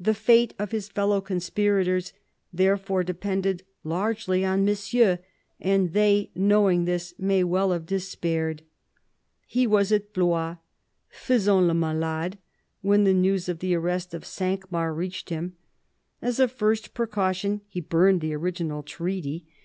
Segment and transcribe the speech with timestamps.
[0.00, 2.12] The fate of his fellow conspirators
[2.52, 5.20] therefore depended largely on Monsieur;
[5.60, 8.62] and they, knowing this, may well have despaired.
[9.46, 10.56] He was at Blois,
[11.10, 12.38] "faisant le malade,"
[12.80, 15.54] when the news of the arrest of Cinq Mars reached him.
[16.20, 19.46] As a first pre caution, he burned the original treaty.